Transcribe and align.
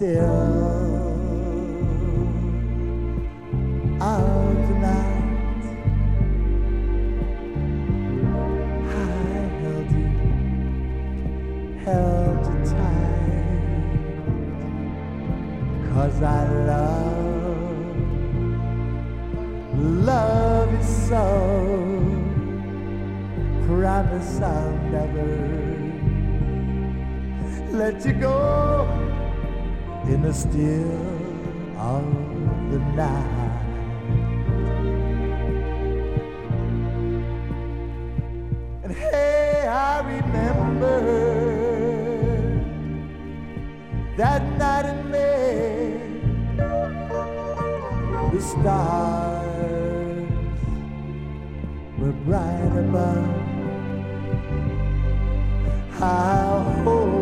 still 0.00 0.24
of 4.00 4.68
the 4.68 4.74
night. 4.80 5.64
I 8.88 9.00
held 9.60 9.90
you, 9.92 10.08
held 11.84 12.40
you 12.46 12.58
tight, 12.70 13.92
cause 15.92 16.18
I 16.22 16.24
love, 16.70 17.84
love 19.76 20.70
you 20.72 20.82
so. 21.10 21.24
Promise 23.66 24.40
I'll 24.40 24.78
never 24.94 25.28
let 27.72 27.96
you 28.06 28.12
go 28.14 29.19
in 30.08 30.22
the 30.22 30.32
still 30.32 31.20
of 31.78 32.04
the 32.70 32.78
night. 32.96 33.50
And 38.82 38.92
hey, 38.92 39.66
I 39.68 40.00
remember 40.00 41.00
that 44.16 44.42
night 44.58 44.86
in 44.86 45.10
May, 45.10 46.00
the 48.32 48.40
stars 48.40 50.28
were 51.98 52.12
bright 52.24 52.76
above. 52.76 53.28
I'll 56.02 56.62
hold 56.82 57.19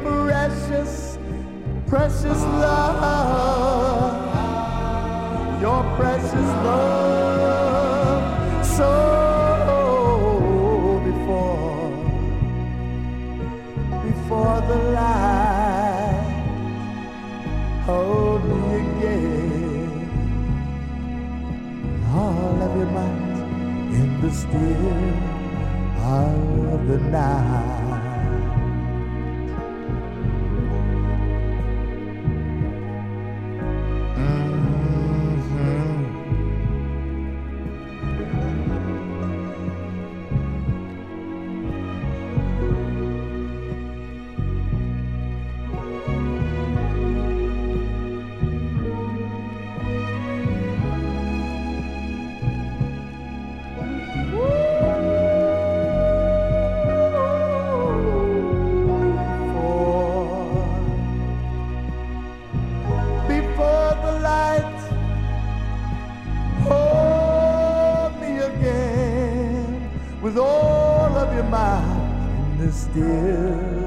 precious, 0.00 1.18
precious 1.86 2.42
love, 2.62 4.20
your 5.60 5.82
precious 5.96 6.50
love. 6.66 8.22
So 8.66 8.90
before, 11.04 11.90
before 14.04 14.60
the 14.68 14.78
light, 14.92 16.26
hold 17.84 18.42
me 18.44 18.60
again. 18.76 19.90
All 22.14 22.62
of 22.62 22.72
your 22.76 22.86
might 22.86 23.32
in 23.94 24.08
the 24.20 24.30
still 24.30 25.32
of 26.02 26.86
the 26.88 26.98
night. 26.98 27.81
still 72.70 73.82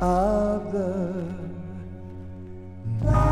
of 0.00 0.72
the 0.72 1.24
night. 3.02 3.25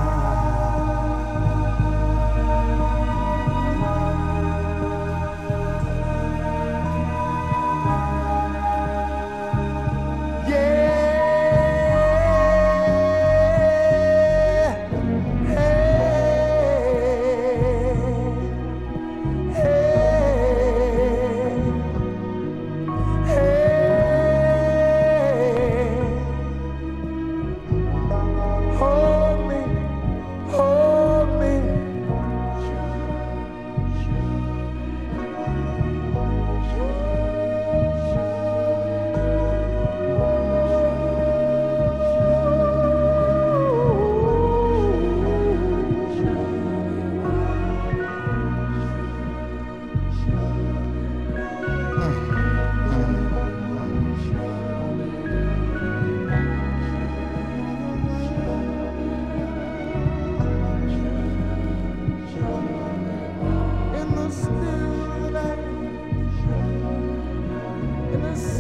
darkness 68.15 68.54